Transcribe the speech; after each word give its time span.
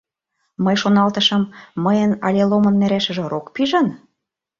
Мый 0.63 0.75
шоналтышым: 0.81 1.43
мыйын 1.83 2.11
але 2.25 2.43
Ломын 2.51 2.75
нерешыже 2.81 3.23
рок 3.31 3.45
пижын? 3.55 3.87